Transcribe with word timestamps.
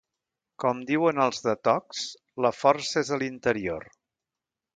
Com 0.61 0.79
diuen 0.91 1.21
els 1.25 1.41
de 1.47 1.53
Tocs, 1.69 2.07
la 2.47 2.53
força 2.63 3.01
és 3.05 3.13
a 3.15 3.21
l'interior. 3.25 3.87